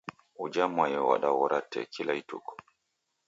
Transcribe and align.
Uja 0.43 0.65
mwai 0.73 0.97
wadaghora 1.09 1.59
tee 1.71 1.85
kila 1.93 2.13
ituku. 2.21 2.53